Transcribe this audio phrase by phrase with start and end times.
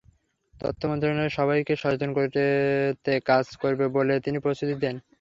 [0.53, 4.95] তথ্য মন্ত্রণালয় সবাইকে সচেতন করতে কাজ করবে বলে তিনি প্রতিশ্রুতি দেন।